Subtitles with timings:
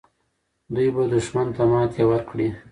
[0.73, 2.49] دوی به دښمن ته ماتې ورکړي.